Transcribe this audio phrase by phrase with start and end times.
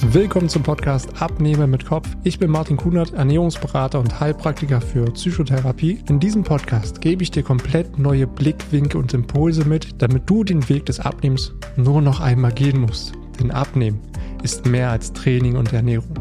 [0.00, 2.08] Willkommen zum Podcast Abnehme mit Kopf.
[2.22, 6.02] Ich bin Martin Kunert, Ernährungsberater und Heilpraktiker für Psychotherapie.
[6.08, 10.66] In diesem Podcast gebe ich dir komplett neue Blickwinkel und Impulse mit, damit du den
[10.68, 13.12] Weg des Abnehmens nur noch einmal gehen musst.
[13.40, 14.00] Denn Abnehmen
[14.44, 16.14] ist mehr als Training und Ernährung.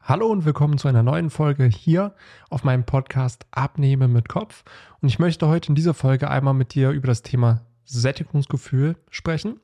[0.00, 2.14] Hallo und willkommen zu einer neuen Folge hier
[2.48, 4.62] auf meinem Podcast Abnehme mit Kopf.
[5.02, 9.58] Und ich möchte heute in dieser Folge einmal mit dir über das Thema Sättigungsgefühl sprechen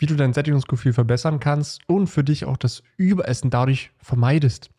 [0.00, 4.70] wie du dein Sättigungsgefühl verbessern kannst und für dich auch das Überessen dadurch vermeidest.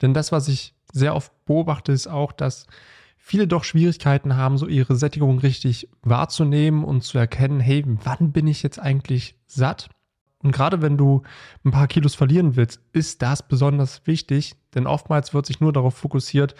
[0.00, 2.68] Denn das, was ich sehr oft beobachte, ist auch, dass
[3.18, 8.46] viele doch Schwierigkeiten haben, so ihre Sättigung richtig wahrzunehmen und zu erkennen, hey, wann bin
[8.46, 9.90] ich jetzt eigentlich satt?
[10.38, 11.22] Und gerade wenn du
[11.64, 15.96] ein paar Kilos verlieren willst, ist das besonders wichtig, denn oftmals wird sich nur darauf
[15.96, 16.54] fokussiert,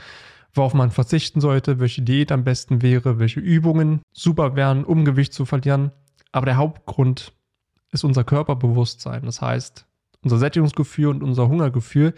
[0.52, 5.32] worauf man verzichten sollte, welche Diät am besten wäre, welche Übungen super wären, um Gewicht
[5.32, 5.92] zu verlieren.
[6.32, 7.32] Aber der Hauptgrund
[7.92, 9.24] ist unser Körperbewusstsein.
[9.24, 9.86] Das heißt,
[10.22, 12.14] unser Sättigungsgefühl und unser Hungergefühl.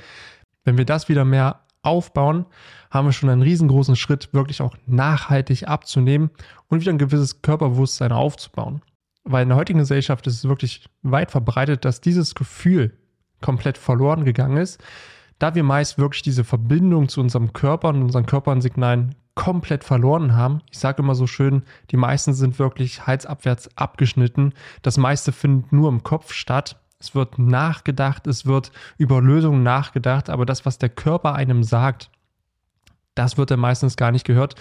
[0.64, 2.46] Wenn wir das wieder mehr aufbauen,
[2.90, 6.30] haben wir schon einen riesengroßen Schritt, wirklich auch nachhaltig abzunehmen
[6.68, 8.82] und wieder ein gewisses Körperbewusstsein aufzubauen.
[9.24, 12.96] Weil in der heutigen Gesellschaft ist es wirklich weit verbreitet, dass dieses Gefühl
[13.40, 14.82] komplett verloren gegangen ist,
[15.38, 20.60] da wir meist wirklich diese Verbindung zu unserem Körper und unseren Körpernsignalen komplett verloren haben.
[20.70, 24.52] Ich sage immer so schön, die meisten sind wirklich halsabwärts abgeschnitten.
[24.82, 26.80] Das meiste findet nur im Kopf statt.
[26.98, 32.10] Es wird nachgedacht, es wird über Lösungen nachgedacht, aber das, was der Körper einem sagt,
[33.14, 34.54] das wird dann meistens gar nicht gehört,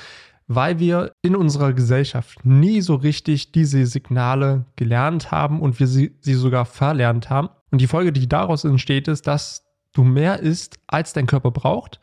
[0.48, 6.18] weil wir in unserer Gesellschaft nie so richtig diese Signale gelernt haben und wir sie,
[6.20, 7.50] sie sogar verlernt haben.
[7.70, 12.00] Und die Folge, die daraus entsteht, ist, dass du mehr isst, als dein Körper braucht.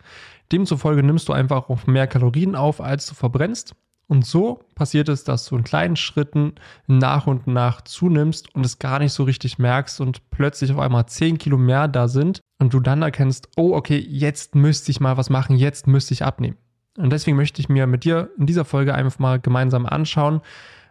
[0.53, 3.75] Demzufolge nimmst du einfach auch mehr Kalorien auf, als du verbrennst.
[4.07, 6.55] Und so passiert es, dass du in kleinen Schritten
[6.87, 11.07] nach und nach zunimmst und es gar nicht so richtig merkst und plötzlich auf einmal
[11.07, 15.19] 10 Kilo mehr da sind und du dann erkennst, oh, okay, jetzt müsste ich mal
[15.19, 16.57] was machen, jetzt müsste ich abnehmen.
[16.97, 20.41] Und deswegen möchte ich mir mit dir in dieser Folge einfach mal gemeinsam anschauen,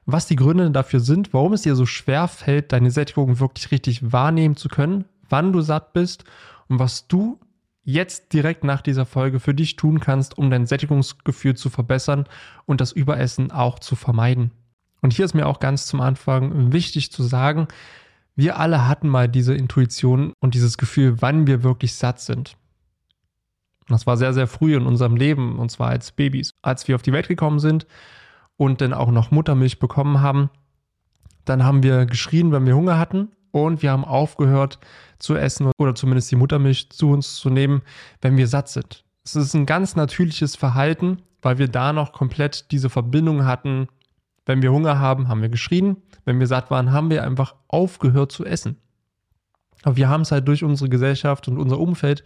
[0.06, 4.12] was die Gründe dafür sind, warum es dir so schwer fällt, deine Sättigung wirklich richtig
[4.12, 6.24] wahrnehmen zu können, wann du satt bist
[6.70, 7.40] und was du
[7.88, 12.26] jetzt direkt nach dieser Folge für dich tun kannst, um dein Sättigungsgefühl zu verbessern
[12.66, 14.52] und das Überessen auch zu vermeiden.
[15.02, 17.70] Und hier ist mir auch ganz zum Anfang wichtig zu sagen,
[18.36, 22.58] wir alle hatten mal diese Intuition und dieses Gefühl, wann wir wirklich satt sind.
[23.88, 26.52] Das war sehr, sehr früh in unserem Leben, und zwar als Babys.
[26.62, 27.88] Als wir auf die Welt gekommen sind
[28.58, 30.50] und dann auch noch Muttermilch bekommen haben,
[31.46, 33.30] dann haben wir geschrien, wenn wir Hunger hatten
[33.66, 34.80] und wir haben aufgehört
[35.20, 37.82] zu essen oder zumindest die Muttermilch zu uns zu nehmen,
[38.22, 39.04] wenn wir satt sind.
[39.24, 43.88] Es ist ein ganz natürliches Verhalten, weil wir da noch komplett diese Verbindung hatten.
[44.46, 45.98] Wenn wir Hunger haben, haben wir geschrien.
[46.24, 48.78] Wenn wir satt waren, haben wir einfach aufgehört zu essen.
[49.84, 52.24] Aber wir haben es halt durch unsere Gesellschaft und unser Umfeld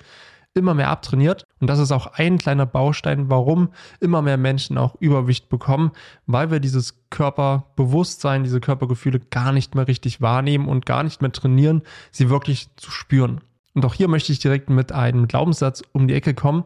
[0.53, 1.45] immer mehr abtrainiert.
[1.59, 3.69] Und das ist auch ein kleiner Baustein, warum
[3.99, 5.91] immer mehr Menschen auch Übergewicht bekommen,
[6.25, 11.31] weil wir dieses Körperbewusstsein, diese Körpergefühle gar nicht mehr richtig wahrnehmen und gar nicht mehr
[11.31, 13.41] trainieren, sie wirklich zu spüren.
[13.73, 16.65] Und auch hier möchte ich direkt mit einem Glaubenssatz um die Ecke kommen,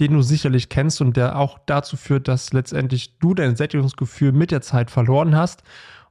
[0.00, 4.50] den du sicherlich kennst und der auch dazu führt, dass letztendlich du dein Sättigungsgefühl mit
[4.50, 5.62] der Zeit verloren hast.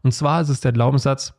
[0.03, 1.33] Und zwar ist es der Glaubenssatz,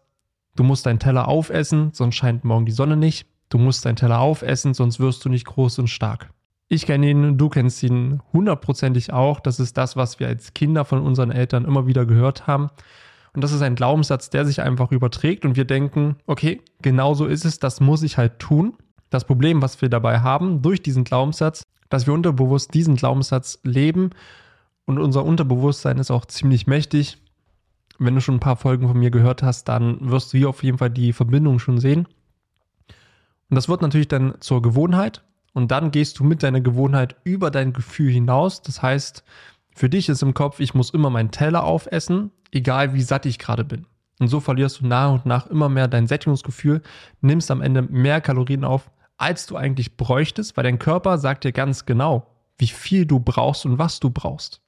[0.56, 3.29] du musst deinen Teller aufessen, sonst scheint morgen die Sonne nicht.
[3.50, 6.30] Du musst deinen Teller aufessen, sonst wirst du nicht groß und stark.
[6.68, 9.40] Ich kenne ihn, du kennst ihn hundertprozentig auch.
[9.40, 12.70] Das ist das, was wir als Kinder von unseren Eltern immer wieder gehört haben.
[13.34, 17.26] Und das ist ein Glaubenssatz, der sich einfach überträgt und wir denken, okay, genau so
[17.26, 18.74] ist es, das muss ich halt tun.
[19.08, 24.10] Das Problem, was wir dabei haben durch diesen Glaubenssatz, dass wir unterbewusst diesen Glaubenssatz leben
[24.84, 27.18] und unser Unterbewusstsein ist auch ziemlich mächtig.
[27.98, 30.62] Wenn du schon ein paar Folgen von mir gehört hast, dann wirst du hier auf
[30.62, 32.06] jeden Fall die Verbindung schon sehen.
[33.50, 35.22] Und das wird natürlich dann zur Gewohnheit.
[35.52, 38.62] Und dann gehst du mit deiner Gewohnheit über dein Gefühl hinaus.
[38.62, 39.24] Das heißt,
[39.74, 43.38] für dich ist im Kopf, ich muss immer meinen Teller aufessen, egal wie satt ich
[43.38, 43.86] gerade bin.
[44.20, 46.82] Und so verlierst du nach und nach immer mehr dein Sättigungsgefühl,
[47.20, 51.52] nimmst am Ende mehr Kalorien auf, als du eigentlich bräuchtest, weil dein Körper sagt dir
[51.52, 52.26] ganz genau,
[52.58, 54.60] wie viel du brauchst und was du brauchst.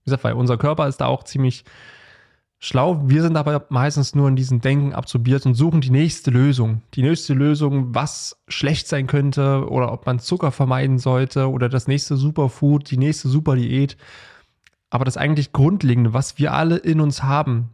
[0.00, 1.64] Wie gesagt, weil unser Körper ist da auch ziemlich
[2.62, 3.02] schlau.
[3.08, 6.80] Wir sind aber meistens nur in diesem Denken absorbiert und suchen die nächste Lösung.
[6.94, 11.88] Die nächste Lösung, was schlecht sein könnte oder ob man Zucker vermeiden sollte oder das
[11.88, 13.96] nächste Superfood, die nächste Superdiät.
[14.90, 17.70] Aber das eigentlich Grundlegende, was wir alle in uns haben,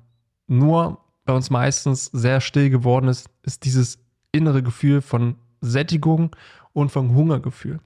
[0.46, 3.98] nur bei uns meistens sehr still geworden ist, ist dieses
[4.32, 6.34] innere Gefühl von Sättigung
[6.72, 7.80] und von Hungergefühl.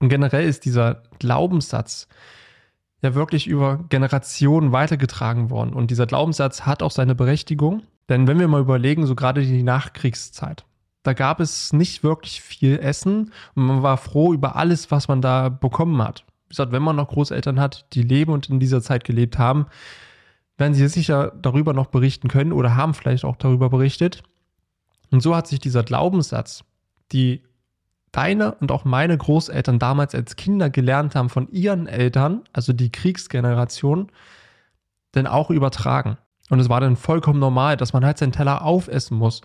[0.00, 2.08] Und generell ist dieser Glaubenssatz,
[3.02, 5.72] ja wirklich über Generationen weitergetragen worden.
[5.72, 9.62] Und dieser Glaubenssatz hat auch seine Berechtigung, Denn wenn wir mal überlegen, so gerade die
[9.62, 10.64] Nachkriegszeit,
[11.04, 15.22] da gab es nicht wirklich viel Essen und man war froh über alles, was man
[15.22, 16.24] da bekommen hat.
[16.46, 19.66] Wie gesagt, wenn man noch Großeltern hat, die leben und in dieser Zeit gelebt haben,
[20.58, 24.24] werden sie sicher darüber noch berichten können oder haben vielleicht auch darüber berichtet.
[25.12, 26.64] Und so hat sich dieser Glaubenssatz,
[27.12, 27.42] die
[28.12, 32.90] deine und auch meine Großeltern damals als Kinder gelernt haben von ihren Eltern, also die
[32.90, 34.10] Kriegsgeneration,
[35.14, 36.18] denn auch übertragen.
[36.48, 39.42] Und es war dann vollkommen normal, dass man halt seinen Teller aufessen muss.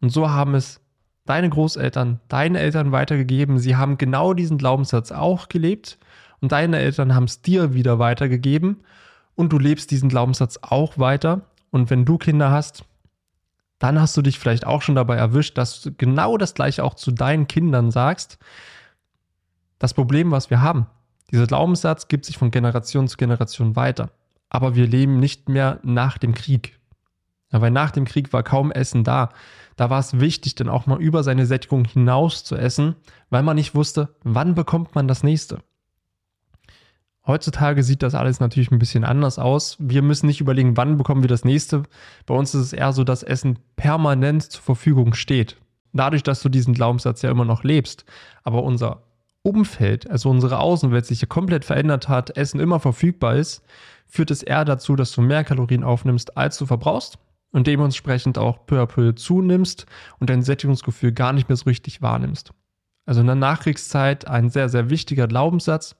[0.00, 0.80] Und so haben es
[1.24, 3.58] deine Großeltern, deine Eltern weitergegeben.
[3.58, 5.98] Sie haben genau diesen Glaubenssatz auch gelebt
[6.40, 8.84] und deine Eltern haben es dir wieder weitergegeben
[9.34, 11.42] und du lebst diesen Glaubenssatz auch weiter.
[11.70, 12.84] Und wenn du Kinder hast,
[13.82, 16.94] dann hast du dich vielleicht auch schon dabei erwischt, dass du genau das gleiche auch
[16.94, 18.38] zu deinen Kindern sagst.
[19.78, 20.86] Das Problem, was wir haben,
[21.30, 24.10] dieser Glaubenssatz gibt sich von Generation zu Generation weiter
[24.52, 26.78] aber wir leben nicht mehr nach dem Krieg.
[27.50, 29.30] Ja, weil nach dem Krieg war kaum Essen da.
[29.76, 32.96] Da war es wichtig, dann auch mal über seine Sättigung hinaus zu essen,
[33.30, 35.60] weil man nicht wusste, wann bekommt man das nächste.
[37.26, 39.76] Heutzutage sieht das alles natürlich ein bisschen anders aus.
[39.78, 41.84] Wir müssen nicht überlegen, wann bekommen wir das nächste.
[42.26, 45.56] Bei uns ist es eher so, dass Essen permanent zur Verfügung steht.
[45.92, 48.04] Dadurch, dass du diesen Glaubenssatz ja immer noch lebst,
[48.42, 49.02] aber unser
[49.42, 53.62] Umfeld, also unsere Außenwelt sich ja komplett verändert hat, Essen immer verfügbar ist,
[54.06, 57.18] führt es eher dazu, dass du mehr Kalorien aufnimmst, als du verbrauchst
[57.52, 59.86] und dementsprechend auch peu à peu zunimmst
[60.18, 62.52] und dein Sättigungsgefühl gar nicht mehr so richtig wahrnimmst.
[63.04, 65.96] Also in der Nachkriegszeit ein sehr, sehr wichtiger Glaubenssatz.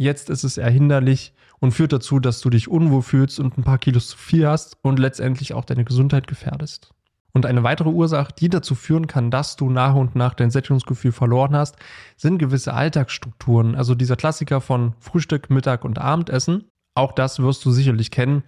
[0.00, 3.64] Jetzt ist es eher hinderlich und führt dazu, dass du dich unwohl fühlst und ein
[3.64, 6.94] paar Kilos zu viel hast und letztendlich auch deine Gesundheit gefährdest.
[7.32, 11.12] Und eine weitere Ursache, die dazu führen kann, dass du nach und nach dein Sättigungsgefühl
[11.12, 11.76] verloren hast,
[12.16, 13.74] sind gewisse Alltagsstrukturen.
[13.74, 16.64] Also dieser Klassiker von Frühstück, Mittag und Abendessen.
[16.94, 18.42] Auch das wirst du sicherlich kennen.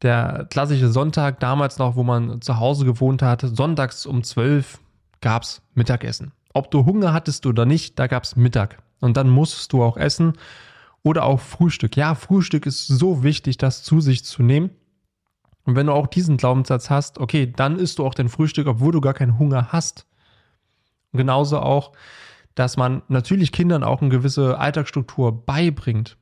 [0.00, 4.80] Der klassische Sonntag damals noch, wo man zu Hause gewohnt hat, sonntags um 12
[5.20, 6.32] gab es Mittagessen.
[6.54, 8.78] Ob du Hunger hattest oder nicht, da gab es Mittag.
[9.00, 10.38] Und dann musstest du auch essen
[11.02, 11.96] oder auch Frühstück.
[11.96, 14.70] Ja, Frühstück ist so wichtig, das zu sich zu nehmen.
[15.64, 18.92] Und wenn du auch diesen Glaubenssatz hast, okay, dann isst du auch dein Frühstück, obwohl
[18.92, 20.06] du gar keinen Hunger hast.
[21.12, 21.92] Und genauso auch,
[22.54, 26.16] dass man natürlich Kindern auch eine gewisse Alltagsstruktur beibringt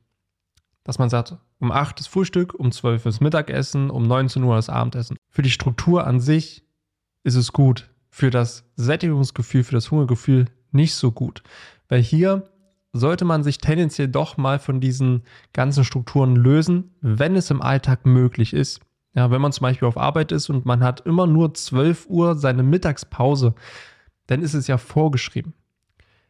[0.89, 4.69] dass man sagt, um 8 ist Frühstück, um 12 ist Mittagessen, um 19 Uhr ist
[4.69, 5.17] Abendessen.
[5.29, 6.65] Für die Struktur an sich
[7.23, 7.91] ist es gut.
[8.09, 11.43] Für das Sättigungsgefühl, für das Hungergefühl nicht so gut.
[11.89, 12.49] Weil hier
[12.93, 18.05] sollte man sich tendenziell doch mal von diesen ganzen Strukturen lösen, wenn es im Alltag
[18.05, 18.81] möglich ist.
[19.13, 22.35] Ja, wenn man zum Beispiel auf Arbeit ist und man hat immer nur 12 Uhr
[22.35, 23.55] seine Mittagspause,
[24.27, 25.53] dann ist es ja vorgeschrieben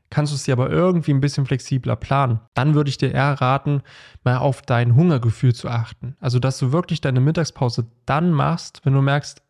[0.09, 2.39] kannst du es dir aber irgendwie ein bisschen flexibler planen.
[2.53, 3.81] Dann würde ich dir eher raten,
[4.23, 6.15] mal auf dein Hungergefühl zu achten.
[6.19, 9.41] Also, dass du wirklich deine Mittagspause dann machst, wenn du merkst,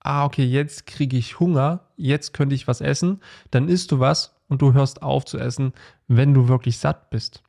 [0.00, 3.20] ah, okay, jetzt kriege ich Hunger, jetzt könnte ich was essen,
[3.50, 5.72] dann isst du was und du hörst auf zu essen,
[6.08, 7.42] wenn du wirklich satt bist.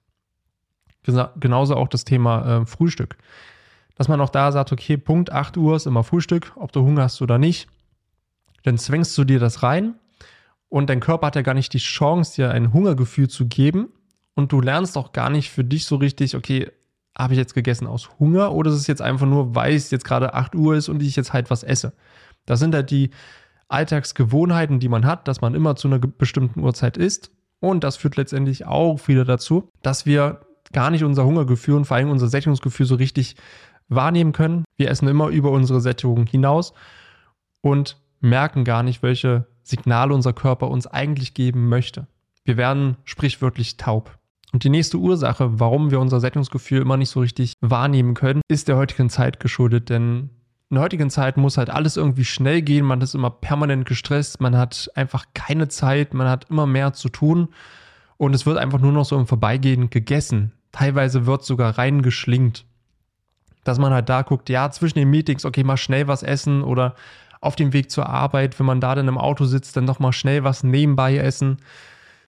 [1.40, 3.18] Genauso auch das Thema äh, Frühstück.
[3.96, 7.04] Dass man auch da sagt, okay, Punkt 8 Uhr ist immer Frühstück, ob du Hunger
[7.04, 7.68] hast oder nicht.
[8.64, 9.96] Dann zwängst du dir das rein
[10.70, 13.90] und dein Körper hat ja gar nicht die Chance, dir ein Hungergefühl zu geben.
[14.34, 16.70] Und du lernst auch gar nicht für dich so richtig, okay,
[17.18, 20.04] habe ich jetzt gegessen aus Hunger oder ist es jetzt einfach nur, weil es jetzt
[20.04, 21.94] gerade 8 Uhr ist und ich jetzt halt was esse.
[22.46, 23.12] Das sind halt die
[23.68, 27.32] Alltagsgewohnheiten, die man hat, dass man immer zu einer bestimmten Uhrzeit isst.
[27.60, 30.42] Und das führt letztendlich auch wieder dazu, dass wir
[30.74, 33.36] gar nicht unser Hungergefühl und vor allem unser Sättigungsgefühl so richtig
[33.88, 34.66] wahrnehmen können.
[34.78, 36.74] Wir essen immer über unsere Sättigung hinaus
[37.62, 42.08] und merken gar nicht, welche Signale unser Körper uns eigentlich geben möchte.
[42.44, 44.18] Wir werden sprichwörtlich taub.
[44.54, 48.68] Und die nächste Ursache, warum wir unser Sättigungsgefühl immer nicht so richtig wahrnehmen können, ist
[48.68, 49.90] der heutigen Zeit geschuldet.
[49.90, 50.30] Denn
[50.70, 52.86] in der heutigen Zeit muss halt alles irgendwie schnell gehen.
[52.86, 54.42] Man ist immer permanent gestresst.
[54.42, 56.14] Man hat einfach keine Zeit.
[56.14, 57.50] Man hat immer mehr zu tun.
[58.18, 60.54] Und es wird einfach nur noch so im Vorbeigehen gegessen.
[60.72, 62.66] Teilweise wird sogar reingeschlingt.
[63.64, 66.96] Dass man halt da guckt, ja, zwischen den Meetings, okay, mal schnell was essen oder
[67.42, 70.44] auf dem Weg zur Arbeit, wenn man da dann im Auto sitzt, dann nochmal schnell
[70.44, 71.58] was nebenbei essen.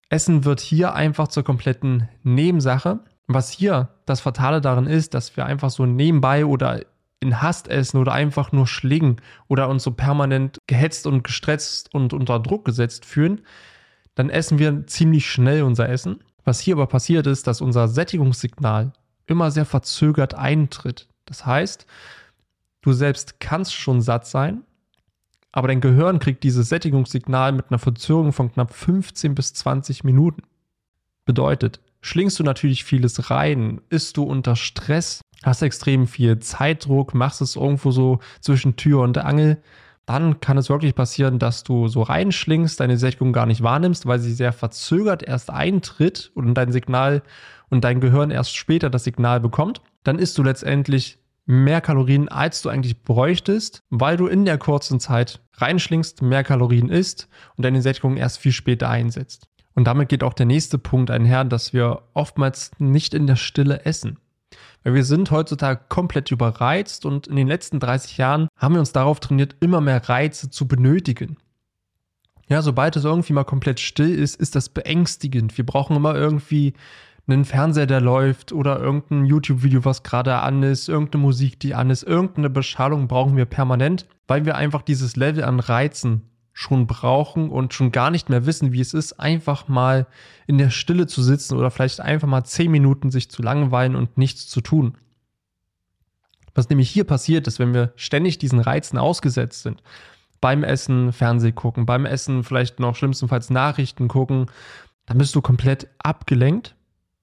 [0.09, 2.99] Essen wird hier einfach zur kompletten Nebensache.
[3.27, 6.81] Was hier das Fatale darin ist, dass wir einfach so nebenbei oder
[7.19, 12.13] in Hast essen oder einfach nur schlingen oder uns so permanent gehetzt und gestresst und
[12.13, 13.41] unter Druck gesetzt fühlen,
[14.15, 16.19] dann essen wir ziemlich schnell unser Essen.
[16.43, 18.93] Was hier aber passiert ist, dass unser Sättigungssignal
[19.25, 21.07] immer sehr verzögert eintritt.
[21.25, 21.85] Das heißt,
[22.81, 24.63] du selbst kannst schon satt sein,
[25.51, 30.43] aber dein Gehirn kriegt dieses Sättigungssignal mit einer Verzögerung von knapp 15 bis 20 Minuten.
[31.25, 37.41] Bedeutet, schlingst du natürlich vieles rein, isst du unter Stress, hast extrem viel Zeitdruck, machst
[37.41, 39.61] es irgendwo so zwischen Tür und Angel,
[40.05, 44.19] dann kann es wirklich passieren, dass du so reinschlingst, deine Sättigung gar nicht wahrnimmst, weil
[44.19, 47.23] sie sehr verzögert erst eintritt und dein Signal
[47.69, 49.81] und dein Gehirn erst später das Signal bekommt.
[50.03, 54.99] Dann isst du letztendlich mehr Kalorien, als du eigentlich bräuchtest, weil du in der kurzen
[55.01, 57.27] Zeit reinschlingst, mehr Kalorien isst
[57.57, 59.47] und deine Sättigung erst viel später einsetzt.
[59.73, 63.85] Und damit geht auch der nächste Punkt einher, dass wir oftmals nicht in der Stille
[63.85, 64.19] essen.
[64.93, 69.19] Wir sind heutzutage komplett überreizt und in den letzten 30 Jahren haben wir uns darauf
[69.19, 71.37] trainiert, immer mehr Reize zu benötigen.
[72.47, 75.57] Ja, sobald es irgendwie mal komplett still ist, ist das beängstigend.
[75.57, 76.73] Wir brauchen immer irgendwie
[77.27, 81.89] einen Fernseher, der läuft oder irgendein YouTube-Video, was gerade an ist, irgendeine Musik, die an
[81.89, 86.21] ist, irgendeine Beschallung brauchen wir permanent, weil wir einfach dieses Level an Reizen
[86.59, 90.07] schon brauchen und schon gar nicht mehr wissen, wie es ist, einfach mal
[90.47, 94.17] in der Stille zu sitzen oder vielleicht einfach mal zehn Minuten sich zu langweilen und
[94.17, 94.97] nichts zu tun.
[96.55, 99.83] Was nämlich hier passiert ist, wenn wir ständig diesen Reizen ausgesetzt sind,
[100.41, 104.47] beim Essen Fernseh gucken, beim Essen vielleicht noch schlimmstenfalls Nachrichten gucken,
[105.05, 106.75] dann bist du komplett abgelenkt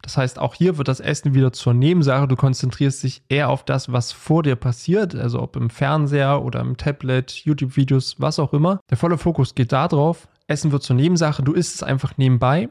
[0.04, 2.28] das heißt, auch hier wird das Essen wieder zur Nebensache.
[2.28, 6.60] Du konzentrierst dich eher auf das, was vor dir passiert, also ob im Fernseher oder
[6.60, 8.80] im Tablet, YouTube-Videos, was auch immer.
[8.90, 10.28] Der volle Fokus geht darauf.
[10.46, 11.42] Essen wird zur Nebensache.
[11.42, 12.68] Du isst es einfach nebenbei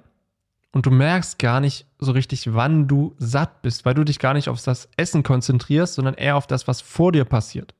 [0.74, 4.36] und du merkst gar nicht so richtig, wann du satt bist, weil du dich gar
[4.36, 7.74] nicht auf das Essen konzentrierst, sondern eher auf das, was vor dir passiert.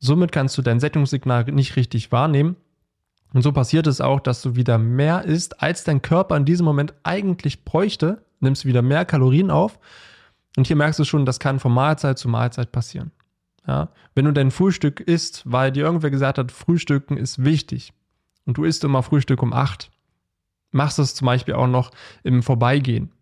[0.00, 2.56] Somit kannst du dein Sättigungssignal nicht richtig wahrnehmen.
[3.32, 6.66] Und so passiert es auch, dass du wieder mehr isst, als dein Körper in diesem
[6.66, 9.78] Moment eigentlich bräuchte, nimmst wieder mehr Kalorien auf.
[10.56, 13.10] Und hier merkst du schon, das kann von Mahlzeit zu Mahlzeit passieren.
[13.66, 13.88] Ja?
[14.14, 17.92] Wenn du dein Frühstück isst, weil dir irgendwer gesagt hat, Frühstücken ist wichtig
[18.44, 19.90] und du isst immer Frühstück um acht,
[20.72, 21.90] machst es zum Beispiel auch noch
[22.22, 23.12] im Vorbeigehen.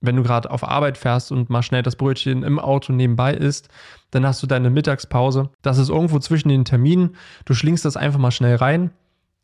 [0.00, 3.68] Wenn du gerade auf Arbeit fährst und mal schnell das Brötchen im Auto nebenbei isst,
[4.10, 5.50] dann hast du deine Mittagspause.
[5.62, 7.16] Das ist irgendwo zwischen den Terminen.
[7.44, 8.90] Du schlingst das einfach mal schnell rein,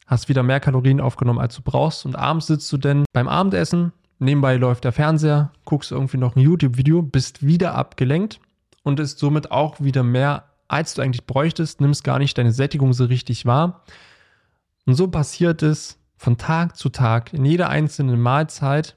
[0.07, 2.04] hast wieder mehr Kalorien aufgenommen, als du brauchst.
[2.04, 3.92] Und abends sitzt du denn beim Abendessen,
[4.23, 8.38] Nebenbei läuft der Fernseher, guckst irgendwie noch ein YouTube-Video, bist wieder abgelenkt
[8.85, 12.93] und ist somit auch wieder mehr, als du eigentlich bräuchtest, nimmst gar nicht deine Sättigung
[12.93, 13.83] so richtig wahr.
[14.87, 18.97] Und so passiert es von Tag zu Tag in jeder einzelnen Mahlzeit,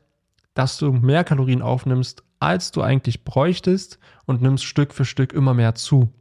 [0.54, 5.56] dass du mehr Kalorien aufnimmst, als du eigentlich bräuchtest und nimmst Stück für Stück immer
[5.56, 6.14] mehr zu.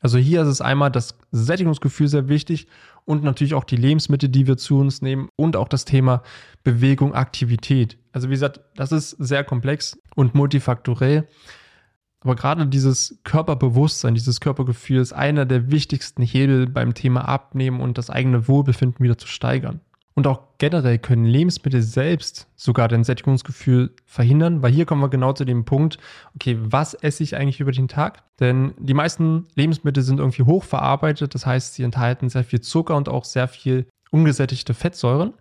[0.00, 2.68] Also hier ist es einmal das Sättigungsgefühl sehr wichtig
[3.08, 6.22] und natürlich auch die Lebensmittel, die wir zu uns nehmen und auch das Thema
[6.62, 7.96] Bewegung, Aktivität.
[8.12, 11.26] Also wie gesagt, das ist sehr komplex und multifaktorell.
[12.20, 17.96] Aber gerade dieses Körperbewusstsein, dieses Körpergefühl ist einer der wichtigsten Hebel beim Thema Abnehmen und
[17.96, 19.80] das eigene Wohlbefinden wieder zu steigern.
[20.18, 25.32] Und auch generell können Lebensmittel selbst sogar dein Sättigungsgefühl verhindern, weil hier kommen wir genau
[25.32, 25.98] zu dem Punkt,
[26.34, 28.24] okay, was esse ich eigentlich über den Tag?
[28.40, 33.08] Denn die meisten Lebensmittel sind irgendwie hochverarbeitet, das heißt, sie enthalten sehr viel Zucker und
[33.08, 35.34] auch sehr viel ungesättigte Fettsäuren.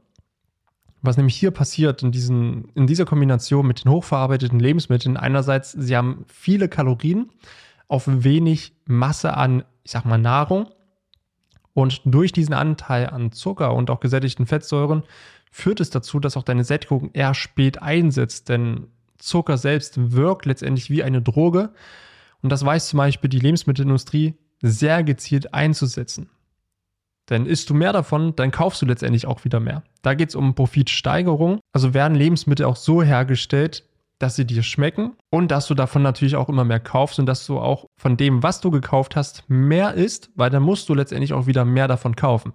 [1.01, 5.98] Was nämlich hier passiert in, diesen, in dieser Kombination mit den hochverarbeiteten Lebensmitteln, einerseits, sie
[5.98, 7.31] haben viele Kalorien
[7.88, 10.67] auf wenig Masse an, ich sag mal, Nahrung
[11.77, 15.03] und durch diesen Anteil an Zucker und auch gesättigten Fettsäuren
[15.51, 18.88] führt es dazu, dass auch deine Sättigung eher spät einsetzt, denn
[19.19, 21.69] Zucker selbst wirkt letztendlich wie eine Droge.
[22.41, 26.31] Und das weiß zum Beispiel die Lebensmittelindustrie sehr gezielt einzusetzen.
[27.29, 29.84] Denn isst du mehr davon, dann kaufst du letztendlich auch wieder mehr.
[30.01, 31.60] Da geht es um Profitsteigerung.
[31.74, 33.87] Also werden Lebensmittel auch so hergestellt,
[34.19, 37.45] dass sie dir schmecken und dass du davon natürlich auch immer mehr kaufst und dass
[37.45, 41.33] du auch von dem, was du gekauft hast, mehr isst, weil dann musst du letztendlich
[41.33, 42.53] auch wieder mehr davon kaufen.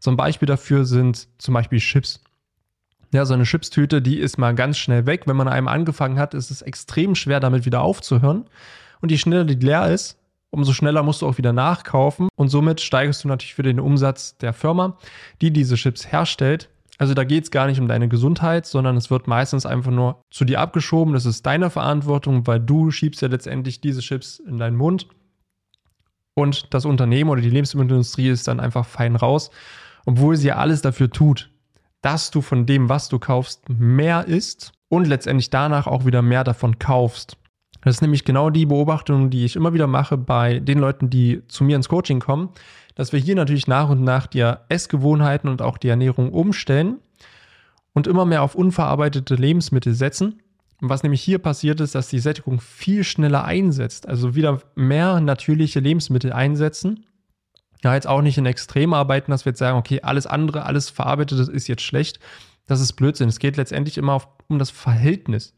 [0.00, 2.20] So ein Beispiel dafür sind zum Beispiel Chips.
[3.12, 5.22] Ja, so eine Chipstüte, die ist mal ganz schnell weg.
[5.26, 8.46] Wenn man einmal angefangen hat, ist es extrem schwer, damit wieder aufzuhören.
[9.00, 10.18] Und je schneller die leer ist,
[10.50, 12.28] umso schneller musst du auch wieder nachkaufen.
[12.34, 14.98] Und somit steigerst du natürlich für den Umsatz der Firma,
[15.40, 19.10] die diese Chips herstellt, also da geht es gar nicht um deine Gesundheit, sondern es
[19.10, 21.14] wird meistens einfach nur zu dir abgeschoben.
[21.14, 25.08] Das ist deine Verantwortung, weil du schiebst ja letztendlich diese Chips in deinen Mund.
[26.34, 29.50] Und das Unternehmen oder die Lebensmittelindustrie ist dann einfach fein raus,
[30.06, 31.50] obwohl sie ja alles dafür tut,
[32.02, 36.44] dass du von dem, was du kaufst, mehr isst und letztendlich danach auch wieder mehr
[36.44, 37.36] davon kaufst.
[37.82, 41.42] Das ist nämlich genau die Beobachtung, die ich immer wieder mache bei den Leuten, die
[41.48, 42.50] zu mir ins Coaching kommen,
[42.94, 46.98] dass wir hier natürlich nach und nach die Essgewohnheiten und auch die Ernährung umstellen
[47.92, 50.40] und immer mehr auf unverarbeitete Lebensmittel setzen.
[50.80, 55.20] Und was nämlich hier passiert ist, dass die Sättigung viel schneller einsetzt, also wieder mehr
[55.20, 57.06] natürliche Lebensmittel einsetzen.
[57.82, 60.90] Ja, jetzt auch nicht in Extrem arbeiten, dass wir jetzt sagen, okay, alles andere, alles
[60.90, 62.18] verarbeitet ist jetzt schlecht.
[62.66, 63.28] Das ist Blödsinn.
[63.28, 65.54] Es geht letztendlich immer auf, um das Verhältnis.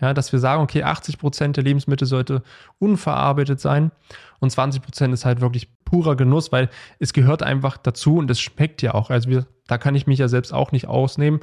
[0.00, 2.42] Ja, dass wir sagen, okay, 80 Prozent der Lebensmittel sollte
[2.78, 3.92] unverarbeitet sein
[4.40, 8.40] und 20 Prozent ist halt wirklich purer Genuss, weil es gehört einfach dazu und es
[8.40, 9.10] schmeckt ja auch.
[9.10, 11.40] Also wir, da kann ich mich ja selbst auch nicht ausnehmen.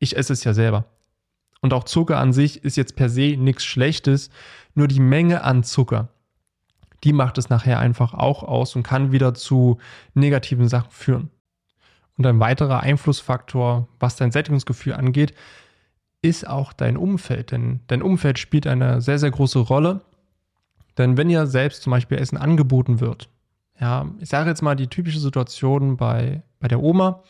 [0.00, 0.86] Ich esse es ja selber.
[1.60, 4.30] Und auch Zucker an sich ist jetzt per se nichts Schlechtes,
[4.74, 6.08] nur die Menge an Zucker,
[7.04, 9.78] die macht es nachher einfach auch aus und kann wieder zu
[10.14, 11.30] negativen Sachen führen.
[12.18, 15.32] Und ein weiterer Einflussfaktor, was dein Sättigungsgefühl angeht,
[16.22, 17.52] ist auch dein Umfeld.
[17.52, 20.00] Denn dein Umfeld spielt eine sehr, sehr große Rolle.
[20.98, 23.28] Denn wenn dir selbst zum Beispiel Essen angeboten wird,
[23.82, 27.24] ja, ich sage jetzt mal die typische Situation bei, bei der Oma,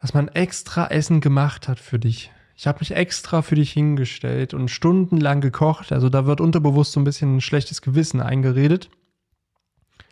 [0.00, 2.32] dass man extra Essen gemacht hat für dich.
[2.56, 5.92] Ich habe mich extra für dich hingestellt und stundenlang gekocht.
[5.92, 8.90] Also da wird unterbewusst so ein bisschen ein schlechtes Gewissen eingeredet.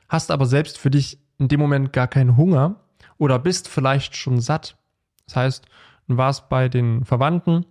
[0.09, 2.77] Hast aber selbst für dich in dem Moment gar keinen Hunger
[3.19, 4.77] oder bist vielleicht schon satt.
[5.27, 5.67] Das heißt,
[6.07, 7.67] du warst bei den Verwandten,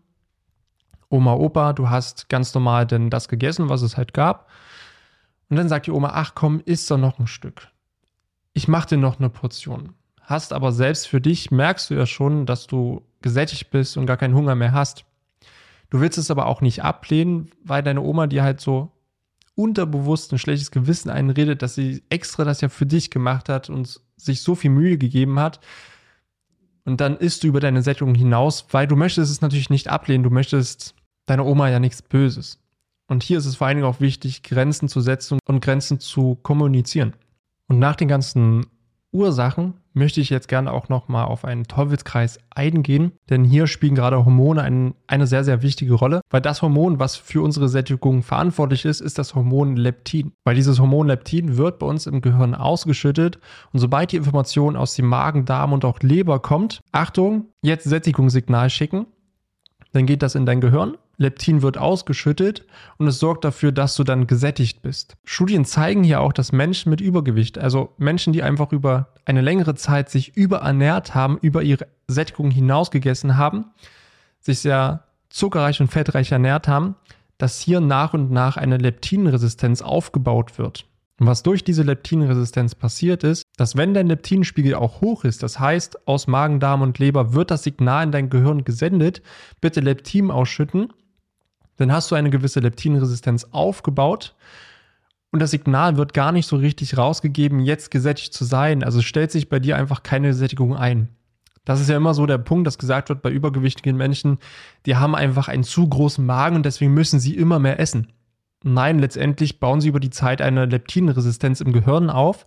[1.07, 4.49] Oma, Opa, du hast ganz normal denn das gegessen, was es halt gab.
[5.51, 7.67] Und dann sagt die Oma, ach komm, isst doch noch ein Stück.
[8.53, 9.95] Ich mach dir noch eine Portion.
[10.21, 14.15] Hast aber selbst für dich, merkst du ja schon, dass du gesättigt bist und gar
[14.15, 15.03] keinen Hunger mehr hast.
[15.89, 18.93] Du willst es aber auch nicht ablehnen, weil deine Oma dir halt so
[19.53, 23.99] unterbewusst ein schlechtes Gewissen einredet, dass sie extra das ja für dich gemacht hat und
[24.15, 25.59] sich so viel Mühe gegeben hat.
[26.85, 30.23] Und dann isst du über deine Sättigung hinaus, weil du möchtest es natürlich nicht ablehnen.
[30.23, 32.57] Du möchtest deiner Oma ja nichts Böses.
[33.11, 36.35] Und hier ist es vor allen Dingen auch wichtig, Grenzen zu setzen und Grenzen zu
[36.43, 37.11] kommunizieren.
[37.67, 38.67] Und nach den ganzen
[39.11, 44.23] Ursachen möchte ich jetzt gerne auch nochmal auf einen Teufelskreis eingehen, denn hier spielen gerade
[44.23, 48.85] Hormone ein, eine sehr, sehr wichtige Rolle, weil das Hormon, was für unsere Sättigung verantwortlich
[48.85, 50.31] ist, ist das Hormon Leptin.
[50.45, 53.39] Weil dieses Hormon Leptin wird bei uns im Gehirn ausgeschüttet
[53.73, 58.69] und sobald die Information aus dem Magen, Darm und auch Leber kommt, Achtung, jetzt Sättigungssignal
[58.69, 59.05] schicken,
[59.91, 62.65] dann geht das in dein Gehirn Leptin wird ausgeschüttet
[62.97, 65.15] und es sorgt dafür, dass du dann gesättigt bist.
[65.23, 69.75] Studien zeigen hier auch, dass Menschen mit Übergewicht, also Menschen, die einfach über eine längere
[69.75, 73.65] Zeit sich überernährt haben, über ihre Sättigung hinaus gegessen haben,
[74.39, 76.95] sich sehr zuckerreich und fettreich ernährt haben,
[77.37, 80.85] dass hier nach und nach eine Leptinresistenz aufgebaut wird.
[81.19, 85.59] Und was durch diese Leptinresistenz passiert ist, dass wenn dein Leptinspiegel auch hoch ist, das
[85.59, 89.21] heißt aus Magen, Darm und Leber wird das Signal in dein Gehirn gesendet,
[89.61, 90.91] bitte Leptin ausschütten
[91.81, 94.35] dann hast du eine gewisse Leptinresistenz aufgebaut
[95.31, 98.83] und das Signal wird gar nicht so richtig rausgegeben, jetzt gesättigt zu sein.
[98.83, 101.09] Also stellt sich bei dir einfach keine Sättigung ein.
[101.63, 104.39] Das ist ja immer so der Punkt, dass gesagt wird bei übergewichtigen Menschen,
[104.85, 108.11] die haben einfach einen zu großen Magen und deswegen müssen sie immer mehr essen.
[108.63, 112.45] Nein, letztendlich bauen sie über die Zeit eine Leptinresistenz im Gehirn auf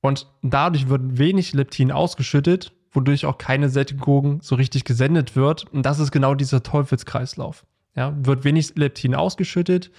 [0.00, 5.64] und dadurch wird wenig Leptin ausgeschüttet, wodurch auch keine Sättigung so richtig gesendet wird.
[5.72, 7.64] Und das ist genau dieser Teufelskreislauf.
[7.96, 9.90] Ja, wird wenig Leptin ausgeschüttet,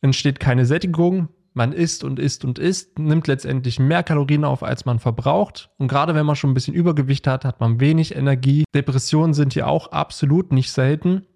[0.00, 4.84] entsteht keine Sättigung, man isst und isst und isst, nimmt letztendlich mehr Kalorien auf, als
[4.84, 5.70] man verbraucht.
[5.78, 8.64] Und gerade wenn man schon ein bisschen Übergewicht hat, hat man wenig Energie.
[8.74, 11.26] Depressionen sind hier auch absolut nicht selten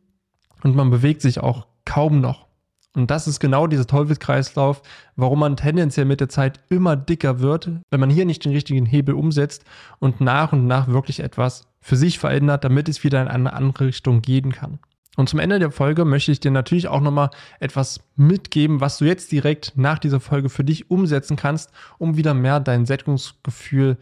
[0.62, 2.46] und man bewegt sich auch kaum noch.
[2.94, 4.82] Und das ist genau dieser Teufelskreislauf,
[5.16, 8.84] warum man tendenziell mit der Zeit immer dicker wird, wenn man hier nicht den richtigen
[8.84, 9.64] Hebel umsetzt
[10.00, 13.86] und nach und nach wirklich etwas für sich verändert, damit es wieder in eine andere
[13.86, 14.80] Richtung gehen kann.
[15.16, 19.04] Und zum Ende der Folge möchte ich dir natürlich auch nochmal etwas mitgeben, was du
[19.04, 23.96] jetzt direkt nach dieser Folge für dich umsetzen kannst, um wieder mehr dein Sättigungsgefühl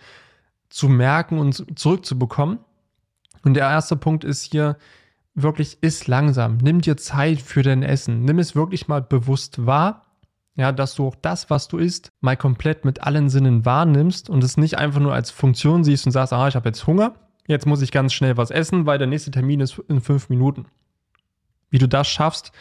[0.69, 2.59] zu merken und zurückzubekommen.
[3.43, 4.77] Und der erste Punkt ist hier
[5.35, 6.59] wirklich, iss langsam.
[6.59, 8.25] Nimm dir Zeit für dein Essen.
[8.25, 10.05] Nimm es wirklich mal bewusst wahr.
[10.57, 14.43] Ja, dass du auch das, was du isst, mal komplett mit allen Sinnen wahrnimmst und
[14.43, 17.15] es nicht einfach nur als Funktion siehst und sagst, ah, ich habe jetzt Hunger,
[17.47, 20.67] jetzt muss ich ganz schnell was essen, weil der nächste Termin ist in fünf Minuten
[21.71, 22.53] wie du das schaffst,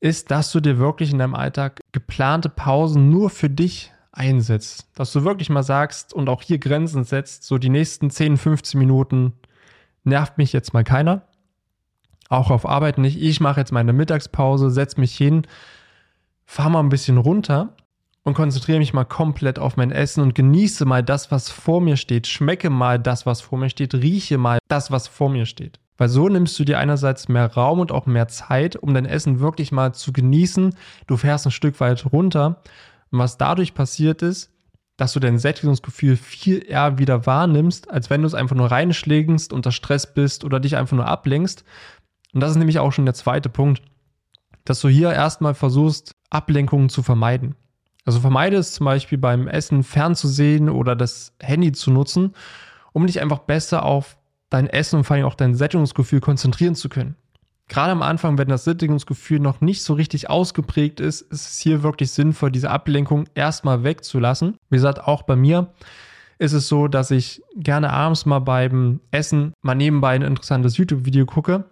[0.00, 4.88] ist, dass du dir wirklich in deinem Alltag geplante Pausen nur für dich einsetzt.
[4.94, 8.78] Dass du wirklich mal sagst und auch hier Grenzen setzt, so die nächsten 10, 15
[8.78, 9.32] Minuten
[10.04, 11.22] nervt mich jetzt mal keiner.
[12.28, 13.20] Auch auf Arbeit nicht.
[13.20, 15.46] Ich mache jetzt meine Mittagspause, setze mich hin,
[16.44, 17.74] fahre mal ein bisschen runter
[18.22, 21.96] und konzentriere mich mal komplett auf mein Essen und genieße mal das, was vor mir
[21.96, 22.26] steht.
[22.26, 23.94] Schmecke mal das, was vor mir steht.
[23.94, 25.78] Rieche mal das, was vor mir steht.
[25.96, 29.40] Weil so nimmst du dir einerseits mehr Raum und auch mehr Zeit, um dein Essen
[29.40, 30.74] wirklich mal zu genießen.
[31.06, 32.62] Du fährst ein Stück weit runter.
[33.10, 34.50] Und was dadurch passiert ist,
[34.96, 39.52] dass du dein Sättigungsgefühl viel eher wieder wahrnimmst, als wenn du es einfach nur reinschlägst,
[39.52, 41.64] unter Stress bist oder dich einfach nur ablenkst.
[42.32, 43.82] Und das ist nämlich auch schon der zweite Punkt,
[44.64, 47.54] dass du hier erstmal versuchst, Ablenkungen zu vermeiden.
[48.04, 52.34] Also vermeide es zum Beispiel beim Essen fernzusehen oder das Handy zu nutzen,
[52.92, 54.16] um dich einfach besser auf
[54.54, 57.16] dein Essen und vor allem auch dein Sättigungsgefühl konzentrieren zu können.
[57.68, 61.82] Gerade am Anfang, wenn das Sättigungsgefühl noch nicht so richtig ausgeprägt ist, ist es hier
[61.82, 64.56] wirklich sinnvoll, diese Ablenkung erstmal wegzulassen.
[64.70, 65.72] Wie gesagt, auch bei mir
[66.38, 71.26] ist es so, dass ich gerne abends mal beim Essen mal nebenbei ein interessantes YouTube-Video
[71.26, 71.64] gucke.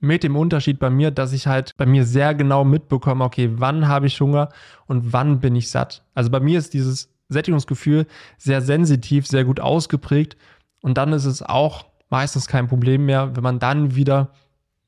[0.00, 3.88] Mit dem Unterschied bei mir, dass ich halt bei mir sehr genau mitbekomme, okay, wann
[3.88, 4.48] habe ich Hunger
[4.86, 6.04] und wann bin ich satt.
[6.14, 8.06] Also bei mir ist dieses Sättigungsgefühl
[8.38, 10.36] sehr sensitiv, sehr gut ausgeprägt
[10.80, 14.30] und dann ist es auch meistens kein Problem mehr, wenn man dann wieder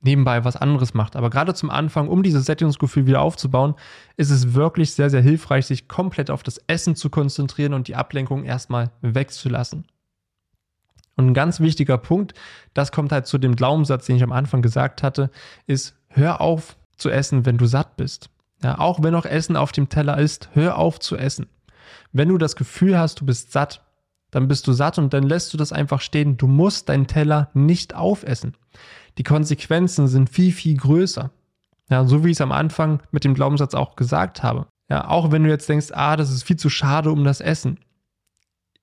[0.03, 1.17] nebenbei was anderes macht.
[1.17, 3.75] Aber gerade zum Anfang, um dieses Sättigungsgefühl wieder aufzubauen,
[4.17, 7.97] ist es wirklich sehr, sehr hilfreich, sich komplett auf das Essen zu konzentrieren und die
[7.97, 9.85] Ablenkung erstmal wegzulassen.
[11.17, 12.33] Und ein ganz wichtiger Punkt,
[12.73, 15.31] das kommt halt zu dem Glaubenssatz, den ich am Anfang gesagt hatte,
[15.67, 18.31] ist, hör auf zu essen, wenn du satt bist.
[18.63, 21.47] Ja, auch wenn noch Essen auf dem Teller ist, hör auf zu essen.
[22.13, 23.83] Wenn du das Gefühl hast, du bist satt,
[24.31, 26.37] dann bist du satt und dann lässt du das einfach stehen.
[26.37, 28.55] Du musst deinen Teller nicht aufessen
[29.19, 31.31] die Konsequenzen sind viel, viel größer.
[31.91, 34.67] Ja, so wie ich es am Anfang mit dem Glaubenssatz auch gesagt habe.
[34.89, 37.79] Ja, auch wenn du jetzt denkst, ah, das ist viel zu schade um das Essen.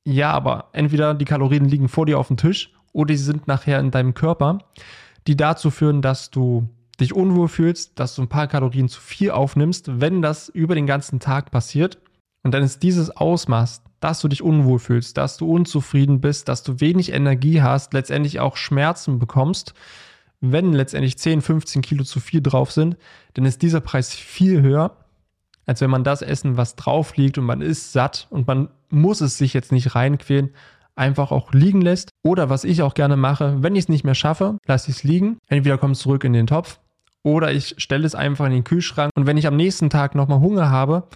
[0.06, 3.80] Ja, aber entweder die Kalorien liegen vor dir auf dem Tisch oder sie sind nachher
[3.80, 4.60] in deinem Körper,
[5.26, 9.32] die dazu führen, dass du dich unwohl fühlst, dass du ein paar Kalorien zu viel
[9.32, 11.98] aufnimmst, wenn das über den ganzen Tag passiert.
[12.44, 16.64] Und dann ist dieses Ausmaß, dass du dich unwohl fühlst, dass du unzufrieden bist, dass
[16.64, 19.74] du wenig Energie hast, letztendlich auch Schmerzen bekommst,
[20.40, 22.98] wenn letztendlich 10, 15 Kilo zu viel drauf sind,
[23.34, 24.98] dann ist dieser Preis viel höher,
[25.66, 29.22] als wenn man das Essen, was drauf liegt und man ist satt und man muss
[29.22, 30.52] es sich jetzt nicht reinquälen,
[30.96, 32.10] einfach auch liegen lässt.
[32.24, 35.04] Oder was ich auch gerne mache, wenn ich es nicht mehr schaffe, lasse ich es
[35.04, 35.38] liegen.
[35.48, 36.80] Entweder kommt es zurück in den Topf
[37.24, 39.12] oder ich stelle es einfach in den Kühlschrank.
[39.16, 41.08] Und wenn ich am nächsten Tag nochmal Hunger habe,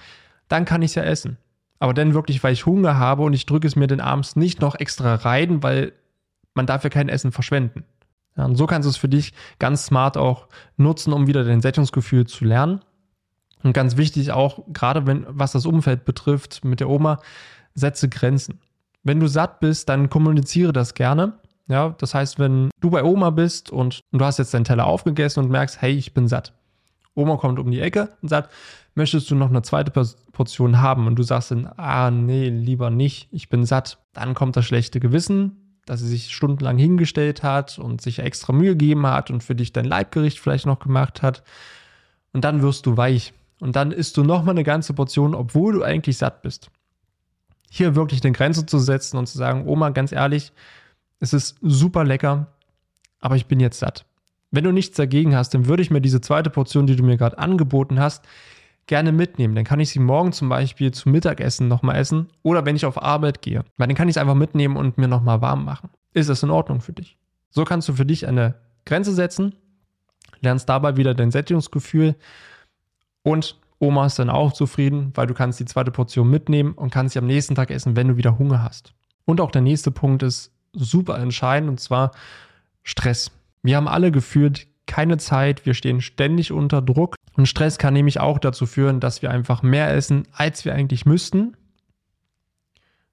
[0.48, 1.38] dann kann ich es ja essen.
[1.82, 4.62] Aber dann wirklich, weil ich Hunger habe und ich drücke es mir dann abends nicht
[4.62, 5.94] noch extra rein, weil
[6.54, 7.86] man darf ja kein Essen verschwenden.
[8.38, 11.60] Ja, und so kannst du es für dich ganz smart auch nutzen, um wieder dein
[11.60, 12.82] Sättigungsgefühl zu lernen.
[13.63, 17.20] Und ganz wichtig auch, gerade wenn, was das Umfeld betrifft, mit der Oma,
[17.74, 18.60] setze Grenzen.
[19.02, 21.34] Wenn du satt bist, dann kommuniziere das gerne.
[21.67, 24.86] Ja, das heißt, wenn du bei Oma bist und, und du hast jetzt deinen Teller
[24.86, 26.54] aufgegessen und merkst, hey, ich bin satt.
[27.13, 28.52] Oma kommt um die Ecke und sagt,
[28.95, 31.08] möchtest du noch eine zweite Portion haben?
[31.08, 33.97] Und du sagst dann, ah, nee, lieber nicht, ich bin satt.
[34.13, 38.71] Dann kommt das schlechte Gewissen, dass sie sich stundenlang hingestellt hat und sich extra Mühe
[38.71, 41.43] gegeben hat und für dich dein Leibgericht vielleicht noch gemacht hat.
[42.34, 43.34] Und dann wirst du weich.
[43.60, 46.71] Und dann isst du nochmal eine ganze Portion, obwohl du eigentlich satt bist.
[47.69, 50.52] Hier wirklich eine Grenze zu setzen und zu sagen, Oma, ganz ehrlich,
[51.19, 52.47] es ist super lecker,
[53.19, 54.06] aber ich bin jetzt satt.
[54.52, 57.18] Wenn du nichts dagegen hast, dann würde ich mir diese zweite Portion, die du mir
[57.18, 58.26] gerade angeboten hast,
[58.86, 59.56] gerne mitnehmen.
[59.56, 63.02] Dann kann ich sie morgen zum Beispiel zum Mittagessen nochmal essen oder wenn ich auf
[63.02, 63.64] Arbeit gehe.
[63.78, 65.90] Weil dann kann ich es einfach mitnehmen und mir nochmal warm machen.
[66.14, 67.18] Ist das in Ordnung für dich?
[67.50, 69.56] So kannst du für dich eine Grenze setzen,
[70.42, 72.16] lernst dabei wieder dein Sättigungsgefühl
[73.24, 77.14] und Oma ist dann auch zufrieden, weil du kannst die zweite Portion mitnehmen und kannst
[77.14, 78.94] sie am nächsten Tag essen, wenn du wieder Hunger hast.
[79.26, 82.12] Und auch der nächste Punkt ist super entscheidend und zwar
[82.84, 83.32] Stress.
[83.63, 87.15] Wir haben alle gefühlt keine Zeit, wir stehen ständig unter Druck.
[87.38, 91.06] Und Stress kann nämlich auch dazu führen, dass wir einfach mehr essen, als wir eigentlich
[91.06, 91.56] müssten.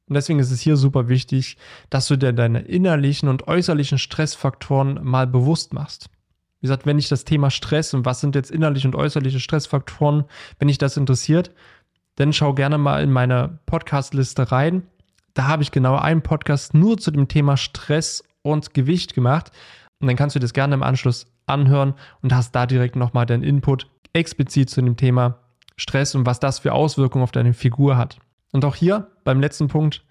[0.09, 1.59] Und deswegen ist es hier super wichtig,
[1.91, 6.09] dass du dir deine innerlichen und äußerlichen Stressfaktoren mal bewusst machst.
[6.61, 10.25] Wie gesagt, wenn dich das Thema Stress und was sind jetzt innerliche und äußerliche Stressfaktoren,
[10.59, 11.55] wenn dich das interessiert,
[12.17, 14.83] dann schau gerne mal in meine Podcast-Liste rein.
[15.35, 19.53] Da habe ich genau einen Podcast nur zu dem Thema Stress und Gewicht gemacht.
[20.01, 23.43] Und dann kannst du das gerne im Anschluss anhören und hast da direkt nochmal den
[23.43, 25.39] Input explizit zu dem Thema
[25.77, 28.19] Stress und was das für Auswirkungen auf deine Figur hat.
[28.53, 30.05] Und auch hier beim letzten Punkt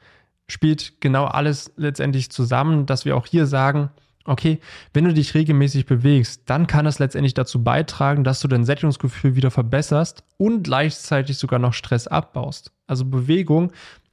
[0.47, 3.89] spielt genau alles letztendlich zusammen, dass wir auch hier sagen,
[4.26, 4.60] okay,
[4.93, 9.36] wenn du dich regelmäßig bewegst, dann kann es letztendlich dazu beitragen, dass du dein Sättigungsgefühl
[9.36, 12.71] wieder verbesserst und gleichzeitig sogar noch Stress abbaust.
[12.88, 13.71] Also Bewegung,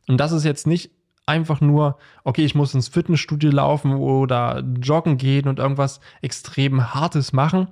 [0.08, 0.90] und das ist jetzt nicht
[1.26, 7.32] einfach nur, okay, ich muss ins Fitnessstudio laufen oder joggen gehen und irgendwas extrem Hartes
[7.32, 7.68] machen,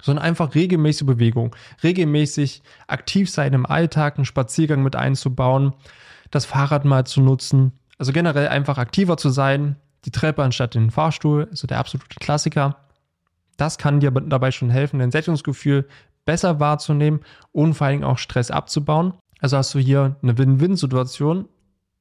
[0.00, 5.74] sondern einfach regelmäßige Bewegung, regelmäßig aktiv sein im Alltag, einen Spaziergang mit einzubauen,
[6.30, 10.90] das Fahrrad mal zu nutzen, also generell einfach aktiver zu sein, die Treppe anstatt den
[10.90, 12.76] Fahrstuhl, also der absolute Klassiker.
[13.56, 15.86] Das kann dir dabei schon helfen, dein Sättigungsgefühl
[16.24, 17.20] besser wahrzunehmen
[17.52, 19.14] und vor allem auch Stress abzubauen.
[19.40, 21.48] Also hast du hier eine Win-Win-Situation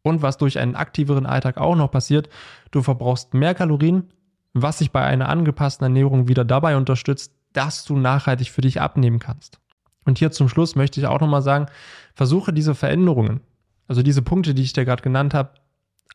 [0.03, 2.29] und was durch einen aktiveren Alltag auch noch passiert,
[2.71, 4.09] du verbrauchst mehr Kalorien,
[4.53, 9.19] was sich bei einer angepassten Ernährung wieder dabei unterstützt, dass du nachhaltig für dich abnehmen
[9.19, 9.59] kannst.
[10.05, 11.67] Und hier zum Schluss möchte ich auch nochmal sagen,
[12.15, 13.41] versuche diese Veränderungen,
[13.87, 15.51] also diese Punkte, die ich dir gerade genannt habe,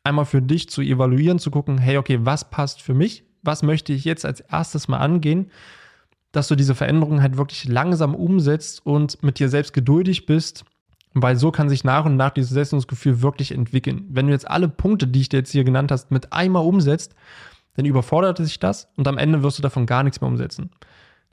[0.02, 3.24] einmal für dich zu evaluieren, zu gucken, hey, okay, was passt für mich?
[3.42, 5.50] Was möchte ich jetzt als erstes mal angehen?
[6.36, 10.66] dass du diese Veränderungen halt wirklich langsam umsetzt und mit dir selbst geduldig bist,
[11.22, 14.04] weil so kann sich nach und nach dieses Selbstbewusstsgefühl wirklich entwickeln.
[14.10, 17.14] Wenn du jetzt alle Punkte, die ich dir jetzt hier genannt hast, mit einmal umsetzt,
[17.74, 20.70] dann überfordert sich das und am Ende wirst du davon gar nichts mehr umsetzen.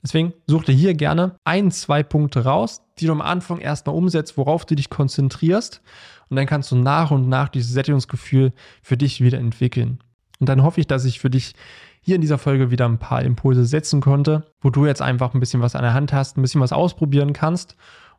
[0.02, 4.36] Deswegen such dir hier gerne ein, zwei Punkte raus, die du am Anfang erstmal umsetzt,
[4.36, 5.82] worauf du dich konzentrierst
[6.28, 9.98] und dann kannst du nach und nach dieses Sättigungsgefühl für dich wieder entwickeln.
[10.40, 11.54] Und dann hoffe ich, dass ich für dich
[12.00, 15.40] hier in dieser Folge wieder ein paar Impulse setzen konnte, wo du jetzt einfach ein
[15.40, 17.76] bisschen was an der Hand hast, ein bisschen was ausprobieren kannst.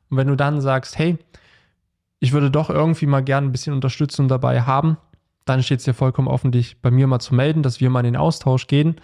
[0.09, 1.17] Und wenn du dann sagst, hey,
[2.25, 4.97] ich würde doch irgendwie mal gerne ein bisschen Unterstützung dabei haben,
[5.45, 7.99] dann steht es dir vollkommen offen, dich bei mir mal zu melden, dass wir mal
[7.99, 8.95] in den Austausch gehen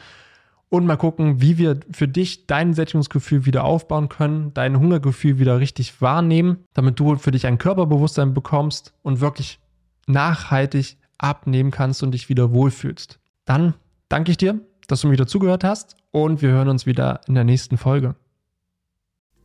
[0.70, 5.60] und mal gucken, wie wir für dich dein Sättigungsgefühl wieder aufbauen können, dein Hungergefühl wieder
[5.60, 9.60] richtig wahrnehmen, damit du für dich ein Körperbewusstsein bekommst und wirklich
[10.08, 13.20] nachhaltig abnehmen kannst und dich wieder wohlfühlst.
[13.46, 13.76] Dann
[14.10, 17.36] danke ich dir, dass du mir wieder zugehört hast und wir hören uns wieder in
[17.36, 18.16] der nächsten Folge.